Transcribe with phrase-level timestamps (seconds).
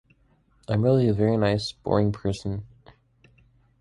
[0.67, 2.65] I'm really a very nice, boring person.